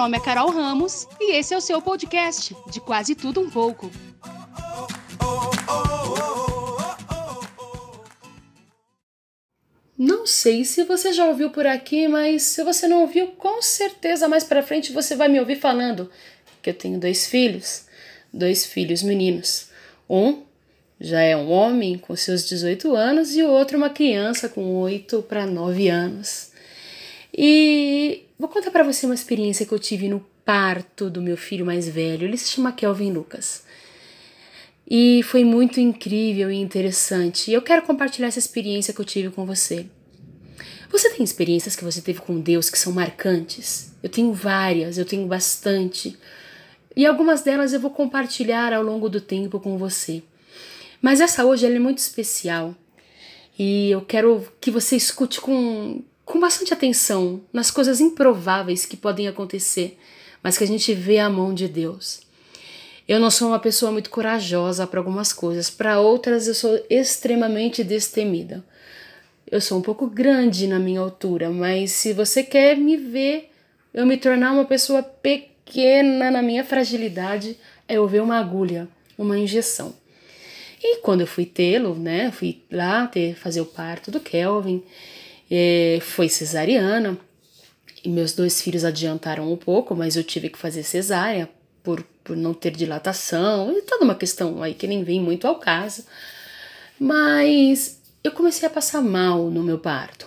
nome 0.00 0.16
é 0.16 0.20
Carol 0.20 0.50
Ramos 0.50 1.06
e 1.20 1.36
esse 1.36 1.52
é 1.52 1.58
o 1.58 1.60
seu 1.60 1.82
podcast 1.82 2.56
de 2.70 2.80
quase 2.80 3.14
tudo 3.14 3.38
um 3.38 3.50
pouco. 3.50 3.90
Não 9.98 10.24
sei 10.24 10.64
se 10.64 10.84
você 10.84 11.12
já 11.12 11.26
ouviu 11.26 11.50
por 11.50 11.66
aqui, 11.66 12.08
mas 12.08 12.44
se 12.44 12.64
você 12.64 12.88
não 12.88 13.02
ouviu, 13.02 13.26
com 13.32 13.60
certeza 13.60 14.26
mais 14.26 14.42
para 14.42 14.62
frente 14.62 14.90
você 14.90 15.14
vai 15.14 15.28
me 15.28 15.38
ouvir 15.38 15.56
falando 15.56 16.10
que 16.62 16.70
eu 16.70 16.74
tenho 16.74 16.98
dois 16.98 17.26
filhos, 17.26 17.84
dois 18.32 18.64
filhos 18.64 19.02
meninos. 19.02 19.68
Um 20.08 20.44
já 20.98 21.20
é 21.20 21.36
um 21.36 21.50
homem 21.50 21.98
com 21.98 22.16
seus 22.16 22.48
18 22.48 22.96
anos 22.96 23.36
e 23.36 23.42
o 23.42 23.50
outro 23.50 23.76
uma 23.76 23.90
criança 23.90 24.48
com 24.48 24.76
8 24.76 25.24
para 25.24 25.44
9 25.44 25.90
anos. 25.90 26.49
E 27.42 28.26
vou 28.38 28.50
contar 28.50 28.70
para 28.70 28.84
você 28.84 29.06
uma 29.06 29.14
experiência 29.14 29.64
que 29.64 29.72
eu 29.72 29.78
tive 29.78 30.10
no 30.10 30.20
parto 30.44 31.08
do 31.08 31.22
meu 31.22 31.38
filho 31.38 31.64
mais 31.64 31.88
velho. 31.88 32.26
Ele 32.26 32.36
se 32.36 32.50
chama 32.50 32.70
Kelvin 32.70 33.10
Lucas. 33.10 33.64
E 34.86 35.22
foi 35.22 35.42
muito 35.42 35.80
incrível 35.80 36.50
e 36.50 36.56
interessante. 36.56 37.50
E 37.50 37.54
eu 37.54 37.62
quero 37.62 37.80
compartilhar 37.80 38.28
essa 38.28 38.38
experiência 38.38 38.92
que 38.92 39.00
eu 39.00 39.06
tive 39.06 39.30
com 39.30 39.46
você. 39.46 39.86
Você 40.90 41.08
tem 41.08 41.24
experiências 41.24 41.74
que 41.74 41.82
você 41.82 42.02
teve 42.02 42.20
com 42.20 42.38
Deus 42.38 42.68
que 42.68 42.78
são 42.78 42.92
marcantes? 42.92 43.90
Eu 44.02 44.10
tenho 44.10 44.34
várias, 44.34 44.98
eu 44.98 45.06
tenho 45.06 45.26
bastante. 45.26 46.18
E 46.94 47.06
algumas 47.06 47.40
delas 47.40 47.72
eu 47.72 47.80
vou 47.80 47.90
compartilhar 47.90 48.74
ao 48.74 48.82
longo 48.82 49.08
do 49.08 49.18
tempo 49.18 49.58
com 49.58 49.78
você. 49.78 50.22
Mas 51.00 51.22
essa 51.22 51.46
hoje 51.46 51.64
é 51.64 51.78
muito 51.78 51.96
especial. 51.96 52.74
E 53.58 53.90
eu 53.90 54.02
quero 54.02 54.46
que 54.60 54.70
você 54.70 54.94
escute 54.94 55.40
com, 55.40 56.02
com 56.30 56.38
bastante 56.38 56.72
atenção 56.72 57.40
nas 57.52 57.72
coisas 57.72 58.00
improváveis 58.00 58.86
que 58.86 58.96
podem 58.96 59.26
acontecer, 59.26 59.98
mas 60.40 60.56
que 60.56 60.62
a 60.62 60.66
gente 60.66 60.94
vê 60.94 61.18
a 61.18 61.28
mão 61.28 61.52
de 61.52 61.66
Deus. 61.66 62.20
Eu 63.08 63.18
não 63.18 63.32
sou 63.32 63.48
uma 63.48 63.58
pessoa 63.58 63.90
muito 63.90 64.10
corajosa 64.10 64.86
para 64.86 65.00
algumas 65.00 65.32
coisas, 65.32 65.68
para 65.68 65.98
outras 65.98 66.46
eu 66.46 66.54
sou 66.54 66.80
extremamente 66.88 67.82
destemida. 67.82 68.64
Eu 69.50 69.60
sou 69.60 69.80
um 69.80 69.82
pouco 69.82 70.06
grande 70.06 70.68
na 70.68 70.78
minha 70.78 71.00
altura, 71.00 71.50
mas 71.50 71.90
se 71.90 72.12
você 72.12 72.44
quer 72.44 72.76
me 72.76 72.96
ver 72.96 73.50
eu 73.92 74.06
me 74.06 74.16
tornar 74.16 74.52
uma 74.52 74.64
pessoa 74.64 75.02
pequena 75.02 76.30
na 76.30 76.40
minha 76.40 76.64
fragilidade, 76.64 77.58
é 77.88 77.94
eu 77.94 78.06
ver 78.06 78.22
uma 78.22 78.38
agulha, 78.38 78.86
uma 79.18 79.36
injeção. 79.36 79.92
E 80.80 80.98
quando 80.98 81.22
eu 81.22 81.26
fui 81.26 81.44
tê-lo, 81.44 81.96
né, 81.96 82.30
fui 82.30 82.62
lá 82.70 83.08
ter, 83.08 83.34
fazer 83.34 83.60
o 83.60 83.66
parto 83.66 84.12
do 84.12 84.20
Kelvin, 84.20 84.84
foi 86.02 86.28
cesariana, 86.28 87.18
e 88.04 88.08
meus 88.08 88.32
dois 88.32 88.60
filhos 88.62 88.84
adiantaram 88.84 89.52
um 89.52 89.56
pouco, 89.56 89.94
mas 89.94 90.16
eu 90.16 90.24
tive 90.24 90.48
que 90.48 90.58
fazer 90.58 90.82
cesárea 90.82 91.48
por, 91.82 92.02
por 92.22 92.36
não 92.36 92.54
ter 92.54 92.70
dilatação, 92.70 93.76
e 93.76 93.82
toda 93.82 94.04
uma 94.04 94.14
questão 94.14 94.62
aí 94.62 94.74
que 94.74 94.86
nem 94.86 95.02
vem 95.02 95.20
muito 95.20 95.46
ao 95.46 95.56
caso. 95.56 96.04
Mas 96.98 98.00
eu 98.22 98.32
comecei 98.32 98.66
a 98.66 98.70
passar 98.70 99.02
mal 99.02 99.50
no 99.50 99.62
meu 99.62 99.78
parto. 99.78 100.26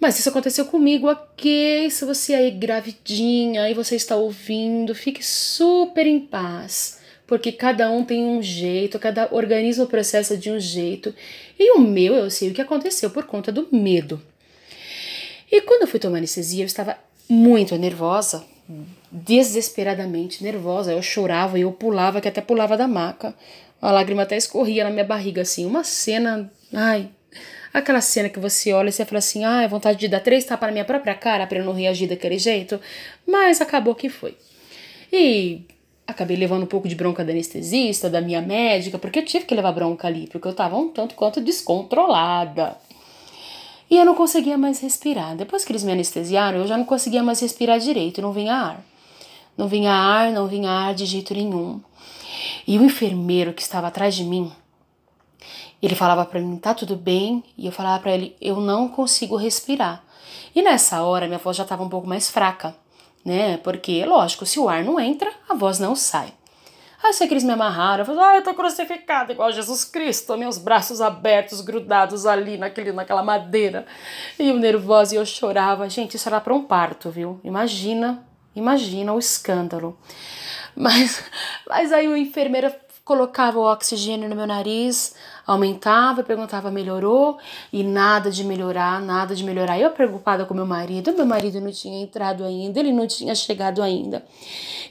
Mas 0.00 0.18
isso 0.18 0.28
aconteceu 0.28 0.66
comigo, 0.66 1.08
ok? 1.08 1.88
Se 1.90 2.04
você 2.04 2.34
aí 2.34 2.50
gravidinha 2.50 3.70
e 3.70 3.74
você 3.74 3.96
está 3.96 4.16
ouvindo, 4.16 4.94
fique 4.94 5.24
super 5.24 6.06
em 6.06 6.20
paz, 6.20 6.98
porque 7.26 7.52
cada 7.52 7.90
um 7.90 8.04
tem 8.04 8.24
um 8.24 8.42
jeito, 8.42 8.98
cada 8.98 9.28
organismo 9.32 9.86
processa 9.86 10.36
de 10.36 10.50
um 10.50 10.60
jeito. 10.60 11.14
E 11.58 11.72
o 11.72 11.80
meu, 11.80 12.14
eu 12.14 12.30
sei 12.30 12.50
o 12.50 12.54
que 12.54 12.60
aconteceu 12.60 13.10
por 13.10 13.24
conta 13.24 13.50
do 13.50 13.68
medo. 13.72 14.20
E 15.50 15.60
quando 15.62 15.82
eu 15.82 15.88
fui 15.88 16.00
tomar 16.00 16.18
anestesia, 16.18 16.62
eu 16.62 16.66
estava 16.66 16.98
muito 17.28 17.76
nervosa, 17.76 18.44
desesperadamente 19.10 20.42
nervosa. 20.42 20.92
Eu 20.92 21.02
chorava 21.02 21.58
e 21.58 21.62
eu 21.62 21.72
pulava, 21.72 22.20
que 22.20 22.28
até 22.28 22.40
pulava 22.40 22.76
da 22.76 22.86
maca. 22.86 23.34
A 23.80 23.90
lágrima 23.90 24.22
até 24.22 24.36
escorria 24.36 24.84
na 24.84 24.90
minha 24.90 25.04
barriga, 25.04 25.42
assim. 25.42 25.64
Uma 25.64 25.84
cena. 25.84 26.50
Ai. 26.72 27.08
Aquela 27.72 28.00
cena 28.00 28.28
que 28.28 28.38
você 28.38 28.72
olha 28.72 28.88
e 28.88 28.92
você 28.92 29.04
fala 29.04 29.18
assim: 29.18 29.44
ai, 29.44 29.66
vontade 29.66 29.98
de 29.98 30.08
dar 30.08 30.20
três 30.20 30.44
tapas 30.44 30.68
na 30.68 30.72
minha 30.72 30.84
própria 30.84 31.14
cara 31.14 31.46
para 31.46 31.58
eu 31.58 31.64
não 31.64 31.72
reagir 31.72 32.08
daquele 32.08 32.38
jeito. 32.38 32.80
Mas 33.26 33.60
acabou 33.60 33.94
que 33.94 34.08
foi. 34.08 34.36
E 35.12 35.62
acabei 36.06 36.36
levando 36.36 36.64
um 36.64 36.66
pouco 36.66 36.88
de 36.88 36.94
bronca 36.94 37.24
da 37.24 37.32
anestesista, 37.32 38.10
da 38.10 38.20
minha 38.20 38.40
médica, 38.42 38.98
porque 38.98 39.18
eu 39.18 39.24
tive 39.24 39.46
que 39.46 39.54
levar 39.54 39.72
bronca 39.72 40.06
ali, 40.06 40.26
porque 40.28 40.46
eu 40.46 40.54
tava 40.54 40.76
um 40.76 40.88
tanto 40.88 41.14
quanto 41.14 41.40
descontrolada. 41.40 42.76
E 43.90 43.96
eu 43.96 44.04
não 44.04 44.14
conseguia 44.14 44.56
mais 44.56 44.80
respirar. 44.80 45.36
Depois 45.36 45.64
que 45.64 45.72
eles 45.72 45.84
me 45.84 45.92
anestesiaram, 45.92 46.58
eu 46.58 46.66
já 46.66 46.76
não 46.76 46.84
conseguia 46.84 47.22
mais 47.22 47.40
respirar 47.40 47.78
direito, 47.78 48.22
não 48.22 48.32
vinha 48.32 48.54
ar. 48.54 48.84
Não 49.56 49.68
vinha 49.68 49.92
ar, 49.92 50.30
não 50.32 50.48
vinha 50.48 50.70
ar 50.70 50.94
de 50.94 51.06
jeito 51.06 51.34
nenhum. 51.34 51.80
E 52.66 52.78
o 52.78 52.84
enfermeiro 52.84 53.52
que 53.52 53.62
estava 53.62 53.86
atrás 53.86 54.14
de 54.14 54.24
mim, 54.24 54.50
ele 55.80 55.94
falava 55.94 56.24
para 56.24 56.40
mim, 56.40 56.56
tá 56.56 56.74
tudo 56.74 56.96
bem? 56.96 57.44
E 57.56 57.66
eu 57.66 57.72
falava 57.72 58.02
para 58.02 58.12
ele, 58.12 58.34
eu 58.40 58.60
não 58.60 58.88
consigo 58.88 59.36
respirar. 59.36 60.02
E 60.54 60.62
nessa 60.62 61.02
hora 61.02 61.26
minha 61.26 61.38
voz 61.38 61.56
já 61.56 61.62
estava 61.62 61.82
um 61.82 61.88
pouco 61.88 62.08
mais 62.08 62.30
fraca, 62.30 62.74
né? 63.24 63.56
Porque, 63.58 64.04
lógico, 64.04 64.44
se 64.44 64.58
o 64.58 64.68
ar 64.68 64.84
não 64.84 65.00
entra, 65.00 65.32
a 65.48 65.54
voz 65.54 65.78
não 65.78 65.96
sai. 65.96 66.32
Aí 67.02 67.12
sei 67.12 67.26
que 67.26 67.34
eles 67.34 67.44
me 67.44 67.52
amarraram, 67.52 68.00
eu 68.00 68.06
falei, 68.06 68.22
ah, 68.22 68.36
eu 68.36 68.42
tô 68.42 68.54
crucificada 68.54 69.32
igual 69.32 69.52
Jesus 69.52 69.84
Cristo, 69.84 70.36
meus 70.38 70.56
braços 70.56 71.02
abertos, 71.02 71.60
grudados 71.60 72.24
ali 72.24 72.56
naquele, 72.56 72.92
naquela 72.92 73.22
madeira. 73.22 73.86
E 74.38 74.48
eu 74.48 74.56
nervosa 74.56 75.14
e 75.14 75.18
eu 75.18 75.26
chorava. 75.26 75.88
Gente, 75.88 76.16
isso 76.16 76.28
era 76.28 76.40
para 76.40 76.54
um 76.54 76.64
parto, 76.64 77.10
viu? 77.10 77.38
Imagina 77.44 78.24
Imagina 78.54 79.12
o 79.12 79.18
escândalo. 79.18 79.98
Mas, 80.76 81.24
mas 81.68 81.92
aí 81.92 82.06
o 82.06 82.16
enfermeiro 82.16 82.72
colocava 83.04 83.58
o 83.58 83.70
oxigênio 83.70 84.28
no 84.28 84.34
meu 84.34 84.46
nariz, 84.46 85.14
aumentava, 85.46 86.22
perguntava, 86.22 86.70
melhorou? 86.70 87.38
E 87.72 87.84
nada 87.84 88.30
de 88.30 88.42
melhorar, 88.42 89.00
nada 89.00 89.34
de 89.34 89.44
melhorar. 89.44 89.78
Eu 89.78 89.90
preocupada 89.90 90.46
com 90.46 90.54
meu 90.54 90.64
marido, 90.64 91.12
meu 91.12 91.26
marido 91.26 91.60
não 91.60 91.70
tinha 91.70 92.02
entrado 92.02 92.44
ainda, 92.44 92.80
ele 92.80 92.92
não 92.92 93.06
tinha 93.06 93.34
chegado 93.34 93.82
ainda. 93.82 94.24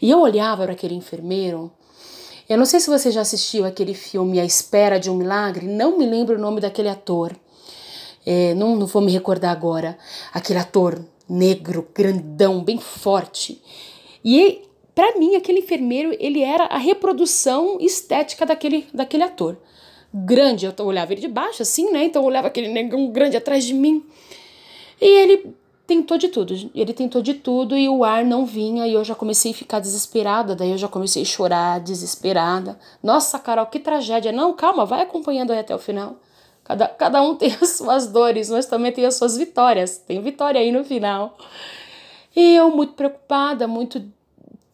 E 0.02 0.12
eu 0.12 0.22
olhava 0.22 0.64
para 0.64 0.74
aquele 0.74 0.94
enfermeiro. 0.94 1.72
Eu 2.48 2.58
não 2.58 2.66
sei 2.66 2.80
se 2.80 2.90
você 2.90 3.10
já 3.10 3.22
assistiu 3.22 3.66
aquele 3.66 3.96
filme 3.96 4.40
A 4.40 4.46
Espera 4.46 5.00
de 5.00 5.10
um 5.10 5.16
Milagre, 5.16 5.66
não 5.66 5.98
me 5.98 6.06
lembro 6.06 6.36
o 6.36 6.40
nome 6.40 6.62
daquele 6.62 6.90
ator. 6.90 7.36
É, 8.26 8.54
não, 8.54 8.76
não 8.76 8.86
vou 8.86 9.02
me 9.02 9.12
recordar 9.12 9.52
agora. 9.52 9.98
Aquele 10.32 10.60
ator 10.60 11.04
negro, 11.28 11.88
grandão, 11.96 12.64
bem 12.64 12.78
forte. 12.78 13.62
E 14.24 14.62
para 14.96 15.18
mim 15.18 15.36
aquele 15.36 15.60
enfermeiro, 15.60 16.16
ele 16.20 16.42
era 16.42 16.66
a 16.66 16.78
reprodução 16.78 17.78
estética 17.80 18.46
daquele 18.46 18.86
daquele 18.94 19.24
ator. 19.24 19.58
Grande, 20.14 20.66
eu 20.66 20.86
olhava 20.86 21.12
ele 21.12 21.22
de 21.22 21.28
baixo 21.28 21.64
assim, 21.64 21.92
né? 21.92 22.04
Então 22.06 22.22
eu 22.22 22.28
olhava 22.28 22.48
aquele 22.48 22.68
negão 22.68 23.08
grande 23.08 23.36
atrás 23.36 23.66
de 23.66 23.74
mim. 23.74 24.06
E 25.02 25.06
ele 25.06 25.56
tentou 25.88 26.18
de 26.18 26.28
tudo. 26.28 26.54
Ele 26.74 26.94
tentou 26.94 27.22
de 27.22 27.34
tudo 27.34 27.78
e 27.78 27.90
o 27.90 28.04
ar 28.04 28.24
não 28.24 28.46
vinha 28.46 28.88
e 28.88 28.94
eu 28.94 29.04
já 29.04 29.16
comecei 29.16 29.52
a 29.52 29.56
ficar 29.56 29.80
desesperada. 29.80 30.56
Daí 30.56 30.72
eu 30.72 30.78
já 30.78 30.88
comecei 30.88 31.24
a 31.24 31.26
chorar, 31.26 31.80
desesperada. 31.80 32.78
Nossa, 33.02 33.40
Carol, 33.40 33.66
que 33.66 33.80
tragédia. 33.80 34.32
Não, 34.32 34.54
calma, 34.54 34.86
vai 34.86 35.02
acompanhando 35.02 35.52
aí 35.52 35.60
até 35.60 35.76
o 35.76 35.80
final. 35.80 36.16
Cada, 36.64 36.88
cada 36.88 37.22
um 37.22 37.34
tem 37.36 37.56
as 37.62 37.70
suas 37.70 38.08
dores, 38.08 38.50
mas 38.50 38.66
também 38.66 38.92
tem 38.92 39.06
as 39.06 39.16
suas 39.16 39.36
vitórias. 39.36 39.98
Tem 39.98 40.22
vitória 40.22 40.62
aí 40.62 40.72
no 40.72 40.84
final. 40.84 41.38
E 42.36 42.56
eu 42.56 42.72
muito 42.72 42.94
preocupada, 42.94 43.68
muito 43.68 44.04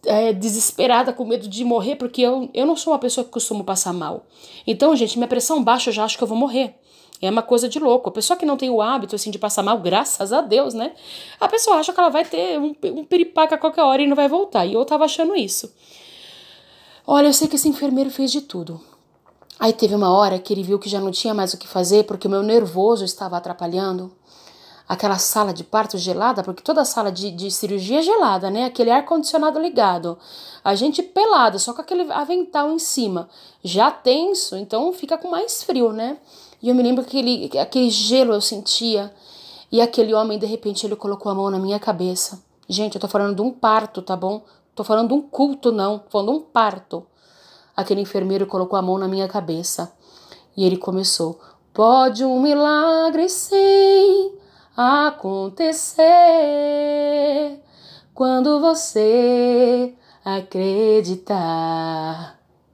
é, 0.09 0.33
desesperada, 0.33 1.13
com 1.13 1.23
medo 1.23 1.47
de 1.47 1.63
morrer, 1.63 1.95
porque 1.95 2.23
eu, 2.23 2.49
eu 2.51 2.65
não 2.65 2.75
sou 2.75 2.91
uma 2.91 2.99
pessoa 2.99 3.23
que 3.23 3.29
costumo 3.29 3.63
passar 3.63 3.93
mal. 3.93 4.25
Então, 4.65 4.95
gente, 4.95 5.19
minha 5.19 5.27
pressão 5.27 5.63
baixa, 5.63 5.91
eu 5.91 5.93
já 5.93 6.03
acho 6.03 6.17
que 6.17 6.23
eu 6.23 6.27
vou 6.27 6.37
morrer. 6.37 6.73
É 7.21 7.29
uma 7.29 7.43
coisa 7.43 7.69
de 7.69 7.77
louco. 7.77 8.09
A 8.09 8.11
pessoa 8.11 8.35
que 8.35 8.45
não 8.45 8.57
tem 8.57 8.71
o 8.71 8.81
hábito 8.81 9.15
assim 9.15 9.29
de 9.29 9.37
passar 9.37 9.61
mal, 9.61 9.77
graças 9.77 10.33
a 10.33 10.41
Deus, 10.41 10.73
né? 10.73 10.93
A 11.39 11.47
pessoa 11.47 11.77
acha 11.77 11.93
que 11.93 11.99
ela 11.99 12.09
vai 12.09 12.25
ter 12.25 12.57
um, 12.59 12.73
um 12.85 13.05
piripaca 13.05 13.53
a 13.53 13.57
qualquer 13.57 13.83
hora 13.83 14.01
e 14.01 14.07
não 14.07 14.15
vai 14.15 14.27
voltar. 14.27 14.65
E 14.65 14.73
eu 14.73 14.83
tava 14.83 15.05
achando 15.05 15.35
isso. 15.35 15.71
Olha, 17.05 17.27
eu 17.27 17.33
sei 17.33 17.47
que 17.47 17.55
esse 17.55 17.69
enfermeiro 17.69 18.09
fez 18.09 18.31
de 18.31 18.41
tudo. 18.41 18.81
Aí 19.59 19.73
teve 19.73 19.93
uma 19.93 20.09
hora 20.09 20.39
que 20.39 20.53
ele 20.53 20.63
viu 20.63 20.79
que 20.79 20.89
já 20.89 20.99
não 20.99 21.11
tinha 21.11 21.33
mais 21.33 21.53
o 21.53 21.57
que 21.57 21.67
fazer 21.67 22.05
porque 22.05 22.27
o 22.27 22.31
meu 22.31 22.41
nervoso 22.41 23.05
estava 23.05 23.37
atrapalhando. 23.37 24.11
Aquela 24.89 25.19
sala 25.19 25.53
de 25.53 25.63
parto 25.63 25.99
gelada, 25.99 26.41
porque 26.41 26.63
toda 26.63 26.83
sala 26.83 27.11
de, 27.11 27.29
de 27.29 27.51
cirurgia 27.51 27.99
é 27.99 28.01
gelada, 28.01 28.49
né? 28.49 28.65
Aquele 28.65 28.89
ar-condicionado 28.89 29.59
ligado. 29.59 30.17
A 30.63 30.73
gente 30.73 31.03
pelada, 31.03 31.59
só 31.59 31.73
com 31.73 31.81
aquele 31.81 32.11
avental 32.11 32.71
em 32.71 32.79
cima. 32.79 33.29
Já 33.63 33.91
tenso, 33.91 34.57
então 34.57 34.91
fica 34.91 35.15
com 35.15 35.29
mais 35.29 35.61
frio, 35.61 35.93
né? 35.93 36.17
E 36.59 36.69
eu 36.69 36.73
me 36.73 36.81
lembro 36.81 37.03
que 37.03 37.19
aquele, 37.19 37.59
aquele 37.59 37.89
gelo 37.91 38.33
eu 38.33 38.41
sentia. 38.41 39.13
E 39.71 39.79
aquele 39.79 40.11
homem, 40.11 40.39
de 40.39 40.47
repente, 40.47 40.87
ele 40.87 40.95
colocou 40.95 41.31
a 41.31 41.35
mão 41.35 41.51
na 41.51 41.59
minha 41.59 41.77
cabeça. 41.77 42.43
Gente, 42.67 42.95
eu 42.95 43.01
tô 43.01 43.07
falando 43.07 43.35
de 43.35 43.43
um 43.43 43.51
parto, 43.51 44.01
tá 44.01 44.15
bom? 44.15 44.41
Tô 44.73 44.83
falando 44.83 45.09
de 45.09 45.13
um 45.13 45.21
culto, 45.21 45.71
não. 45.71 45.99
Tô 45.99 46.09
falando 46.09 46.31
de 46.31 46.37
um 46.37 46.41
parto. 46.41 47.05
Aquele 47.77 48.01
enfermeiro 48.01 48.47
colocou 48.47 48.77
a 48.77 48.81
mão 48.81 48.97
na 48.97 49.07
minha 49.07 49.27
cabeça 49.27 49.93
e 50.57 50.65
ele 50.65 50.77
começou: 50.77 51.39
Pode 51.71 52.25
um 52.25 52.41
milagre 52.41 53.29
sim 53.29 54.39
acontecer 54.81 56.05
quando 58.13 58.61
você 58.61 59.93
acreditar. 60.23 61.37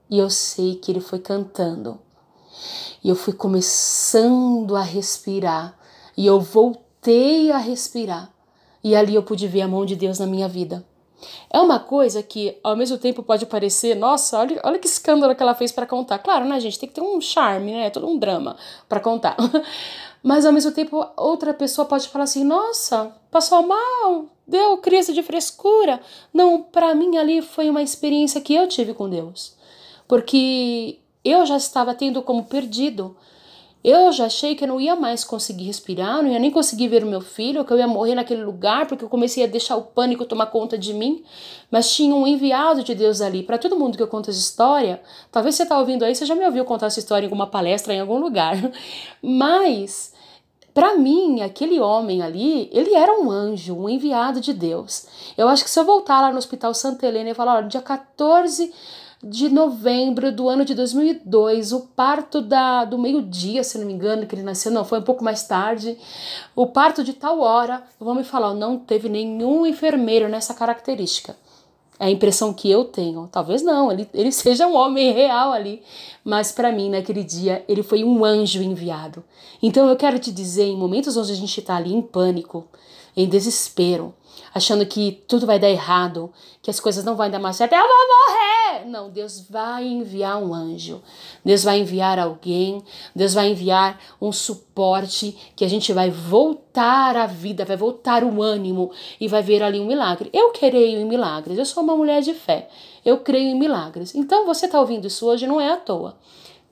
E 0.08 0.20
eu 0.20 0.30
sei 0.30 0.76
que 0.76 0.92
ele 0.92 1.00
foi 1.00 1.18
cantando. 1.18 2.00
E 3.04 3.10
eu 3.10 3.16
fui 3.16 3.34
começando 3.34 4.76
a 4.76 4.84
respirar. 4.84 5.76
E 6.16 6.28
eu 6.28 6.40
voltei 6.40 7.52
a 7.52 7.58
respirar. 7.58 8.32
E 8.84 8.96
ali 8.96 9.16
eu 9.16 9.24
pude 9.24 9.48
ver 9.48 9.62
a 9.62 9.68
mão 9.68 9.84
de 9.84 9.96
Deus 9.96 10.20
na 10.20 10.28
minha 10.28 10.48
vida. 10.48 10.86
É 11.50 11.60
uma 11.60 11.80
coisa 11.80 12.22
que, 12.22 12.60
ao 12.64 12.76
mesmo 12.76 13.00
tempo, 13.00 13.24
pode 13.24 13.46
parecer, 13.46 13.96
nossa, 13.96 14.38
olha, 14.38 14.62
olha 14.64 14.78
que 14.78 14.88
escândalo 14.88 15.36
que 15.36 15.42
ela 15.42 15.56
fez 15.56 15.72
para 15.72 15.88
contar. 15.88 16.20
Claro, 16.20 16.46
né, 16.46 16.60
gente? 16.60 16.78
Tem 16.78 16.88
que 16.88 16.96
ter 16.96 17.02
um 17.02 17.20
charme, 17.20 17.72
né? 17.72 17.90
Todo 17.90 18.08
um 18.08 18.18
drama 18.18 18.56
para 18.88 19.00
contar. 19.00 19.36
Mas, 20.26 20.44
ao 20.44 20.52
mesmo 20.52 20.72
tempo, 20.72 21.08
outra 21.16 21.54
pessoa 21.54 21.86
pode 21.86 22.08
falar 22.08 22.24
assim: 22.24 22.44
nossa, 22.44 23.16
passou 23.30 23.62
mal, 23.62 24.26
deu 24.48 24.76
crise 24.80 25.14
de 25.14 25.22
frescura. 25.22 26.02
Não, 26.34 26.64
para 26.64 26.96
mim 26.96 27.16
ali 27.16 27.44
foi 27.44 27.70
uma 27.70 27.84
experiência 27.84 28.42
que 28.42 28.56
eu 28.56 28.68
tive 28.68 28.96
com 28.96 29.08
Deus. 29.08 29.56
Porque 30.08 30.98
eu 31.24 31.46
já 31.46 31.58
estava 31.58 31.94
tendo 31.94 32.24
como 32.24 32.44
perdido 32.44 33.16
eu 33.88 34.12
já 34.12 34.26
achei 34.26 34.56
que 34.56 34.64
eu 34.64 34.68
não 34.68 34.82
ia 34.82 34.96
mais 34.96 35.24
conseguir 35.24 35.66
respirar, 35.66 36.24
não 36.24 36.32
ia 36.32 36.40
nem 36.40 36.50
conseguir 36.50 36.88
ver 36.88 37.04
o 37.04 37.08
meu 37.08 37.22
filho, 37.22 37.64
que 37.64 37.72
eu 37.72 37.78
ia 37.78 37.88
morrer 37.88 38.16
naquele 38.16 38.44
lugar, 38.44 38.88
porque 38.88 39.06
eu 39.06 39.10
comecei 39.10 39.44
a 39.44 39.48
deixar 39.48 39.76
o 39.76 39.84
pânico 39.84 40.26
tomar 40.26 40.48
conta 40.48 40.76
de 40.76 40.92
mim. 40.92 41.24
Mas 41.70 41.94
tinha 41.94 42.16
um 42.16 42.26
enviado 42.26 42.84
de 42.84 42.96
Deus 42.96 43.22
ali. 43.22 43.44
Para 43.44 43.60
todo 43.60 43.78
mundo 43.78 43.96
que 43.96 44.02
eu 44.02 44.08
conto 44.08 44.32
essa 44.32 44.40
história, 44.40 45.00
talvez 45.32 45.54
você 45.54 45.64
está 45.64 45.78
ouvindo 45.78 46.04
aí, 46.04 46.16
você 46.16 46.26
já 46.26 46.34
me 46.34 46.44
ouviu 46.46 46.66
contar 46.66 46.88
essa 46.88 47.00
história 47.00 47.26
em 47.26 47.28
alguma 47.28 47.46
palestra, 47.46 47.94
em 47.94 48.00
algum 48.00 48.18
lugar. 48.18 48.56
Mas 49.22 50.14
para 50.74 50.98
mim, 50.98 51.42
aquele 51.42 51.80
homem 51.80 52.22
ali, 52.22 52.70
ele 52.74 52.94
era 52.96 53.14
um 53.14 53.30
anjo, 53.30 53.76
um 53.76 53.88
enviado 53.88 54.42
de 54.42 54.52
Deus. 54.52 55.06
Eu 55.38 55.48
acho 55.48 55.64
que 55.64 55.70
se 55.70 55.80
eu 55.80 55.86
voltar 55.86 56.22
lá 56.22 56.32
no 56.32 56.38
Hospital 56.38 56.74
Santa 56.74 57.06
Helena 57.06 57.30
e 57.30 57.34
falar, 57.34 57.58
olha, 57.58 57.68
dia 57.68 57.82
14 57.82 58.74
de 59.24 59.50
novembro 59.50 60.32
do 60.32 60.48
ano 60.48 60.66
de 60.66 60.76
2002, 60.76 61.72
o 61.72 61.82
parto 61.96 62.42
da, 62.42 62.86
do 62.86 62.98
meio-dia, 62.98 63.64
se 63.64 63.78
não 63.78 63.86
me 63.86 63.94
engano, 63.94 64.26
que 64.26 64.36
ele 64.36 64.44
nasceu, 64.44 64.72
não, 64.72 64.86
foi 64.86 65.00
um 65.00 65.04
pouco 65.04 65.24
mais 65.24 65.44
tarde. 65.44 65.98
O 66.56 66.68
parto 66.68 67.04
de 67.04 67.14
tal 67.14 67.40
hora, 67.40 67.84
vão 68.00 68.16
me 68.16 68.24
falar, 68.24 68.54
não 68.54 68.78
teve 68.78 69.10
nenhum 69.10 69.66
enfermeiro 69.66 70.30
nessa 70.30 70.54
característica. 70.54 71.36
É 72.00 72.06
a 72.06 72.12
impressão 72.12 72.54
que 72.54 72.70
eu 72.70 72.84
tenho. 72.84 73.28
Talvez 73.32 73.62
não, 73.62 73.92
ele, 73.92 74.08
ele 74.14 74.32
seja 74.34 74.68
um 74.68 74.76
homem 74.76 75.14
real 75.14 75.54
ali. 75.54 75.82
Mas 76.24 76.52
para 76.52 76.72
mim, 76.72 76.90
naquele 76.90 77.24
dia, 77.24 77.64
ele 77.68 77.84
foi 77.84 78.04
um 78.04 78.24
anjo 78.26 78.62
enviado. 78.62 79.24
Então 79.62 79.88
eu 79.88 79.96
quero 79.96 80.20
te 80.20 80.32
dizer, 80.32 80.66
em 80.66 80.78
momentos 80.78 81.16
onde 81.16 81.32
a 81.32 81.36
gente 81.36 81.60
está 81.60 81.78
ali 81.78 81.94
em 81.94 82.02
pânico, 82.02 82.68
em 83.16 83.28
desespero, 83.28 84.14
achando 84.54 84.86
que 84.86 85.24
tudo 85.28 85.46
vai 85.46 85.60
dar 85.60 85.70
errado, 85.70 86.32
que 86.62 86.70
as 86.70 86.80
coisas 86.80 87.04
não 87.04 87.16
vão 87.16 87.30
dar 87.30 87.40
mais 87.40 87.56
certo, 87.56 87.74
eu 87.74 87.80
vou 87.80 87.90
morrer! 87.90 88.86
Não, 88.86 89.10
Deus 89.10 89.46
vai 89.50 89.86
enviar 89.86 90.42
um 90.42 90.54
anjo, 90.54 91.02
Deus 91.44 91.64
vai 91.64 91.80
enviar 91.80 92.20
alguém, 92.20 92.84
Deus 93.16 93.34
vai 93.34 93.50
enviar 93.50 94.00
um 94.22 94.32
suporte 94.32 95.38
que 95.56 95.64
a 95.64 95.68
gente 95.68 95.94
vai 95.94 96.10
voltar 96.10 97.16
à 97.16 97.26
vida, 97.26 97.66
vai 97.66 97.78
voltar 97.78 98.24
o 98.24 98.42
ânimo 98.42 98.92
e 99.20 99.28
vai 99.28 99.42
ver 99.42 99.64
ali 99.64 99.80
um 99.80 99.86
milagre. 99.86 100.30
Eu 100.34 100.52
creio 100.52 101.00
em 101.00 101.06
milagres, 101.06 101.58
eu 101.58 101.66
sou 101.66 101.84
uma 101.84 101.96
mulher 101.96 102.22
de 102.22 102.34
fé, 102.34 102.68
eu 103.04 103.20
creio 103.20 103.50
em 103.50 103.60
milagres. 103.60 104.14
Então 104.16 104.46
você 104.46 104.66
está 104.66 104.80
ouvindo 104.80 105.08
isso 105.08 105.26
hoje 105.26 105.48
não 105.48 105.60
é 105.60 105.72
à 105.72 105.78
toa. 105.78 106.18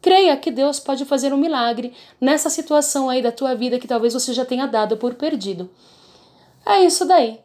Creia 0.01 0.35
que 0.35 0.51
Deus 0.51 0.81
pode 0.81 1.05
fazer 1.05 1.33
um 1.33 1.37
milagre 1.37 1.93
nessa 2.19 2.49
situação 2.49 3.09
aí 3.09 3.21
da 3.21 3.31
tua 3.31 3.55
vida 3.55 3.79
que 3.79 3.87
talvez 3.87 4.13
você 4.13 4.33
já 4.33 4.43
tenha 4.43 4.65
dado 4.65 4.97
por 4.97 5.13
perdido. 5.13 5.69
É 6.65 6.83
isso 6.83 7.05
daí. 7.05 7.39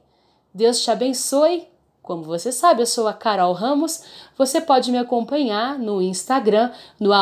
Deus 0.58 0.82
te 0.82 0.90
abençoe. 0.90 1.69
Como 2.02 2.25
você 2.25 2.50
sabe, 2.50 2.82
eu 2.82 2.87
sou 2.87 3.06
a 3.06 3.12
Carol 3.12 3.52
Ramos. 3.52 4.02
Você 4.37 4.60
pode 4.60 4.90
me 4.90 4.99
acompanhar 4.99 5.78
no 5.78 6.02
Instagram, 6.02 6.72
no 6.99 7.12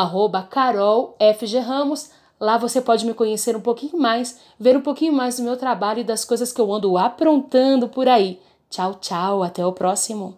carolfgramos. 0.49 2.09
Lá 2.39 2.57
você 2.57 2.81
pode 2.81 3.05
me 3.05 3.13
conhecer 3.13 3.55
um 3.55 3.61
pouquinho 3.61 3.95
mais, 4.01 4.39
ver 4.59 4.75
um 4.75 4.81
pouquinho 4.81 5.13
mais 5.13 5.37
do 5.37 5.43
meu 5.43 5.55
trabalho 5.55 5.99
e 5.99 6.03
das 6.03 6.25
coisas 6.25 6.51
que 6.51 6.59
eu 6.59 6.73
ando 6.73 6.97
aprontando 6.97 7.87
por 7.87 8.07
aí. 8.07 8.41
Tchau, 8.71 8.95
tchau, 8.95 9.43
até 9.43 9.63
o 9.63 9.71
próximo. 9.71 10.35